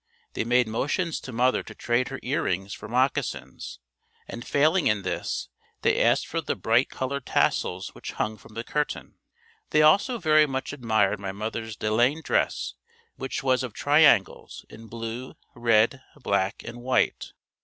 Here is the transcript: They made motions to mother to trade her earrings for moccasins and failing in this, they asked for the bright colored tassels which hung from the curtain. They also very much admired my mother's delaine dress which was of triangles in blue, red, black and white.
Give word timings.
They 0.33 0.43
made 0.43 0.67
motions 0.67 1.19
to 1.19 1.31
mother 1.31 1.61
to 1.61 1.75
trade 1.75 2.07
her 2.07 2.19
earrings 2.23 2.73
for 2.73 2.87
moccasins 2.87 3.77
and 4.27 4.43
failing 4.43 4.87
in 4.87 5.03
this, 5.03 5.49
they 5.83 6.01
asked 6.01 6.25
for 6.25 6.41
the 6.41 6.55
bright 6.55 6.89
colored 6.89 7.27
tassels 7.27 7.93
which 7.93 8.13
hung 8.13 8.35
from 8.39 8.55
the 8.55 8.63
curtain. 8.63 9.19
They 9.69 9.83
also 9.83 10.17
very 10.17 10.47
much 10.47 10.73
admired 10.73 11.19
my 11.19 11.31
mother's 11.31 11.75
delaine 11.75 12.23
dress 12.23 12.73
which 13.17 13.43
was 13.43 13.61
of 13.61 13.73
triangles 13.73 14.65
in 14.71 14.87
blue, 14.87 15.35
red, 15.53 16.01
black 16.15 16.63
and 16.63 16.81
white. 16.81 17.33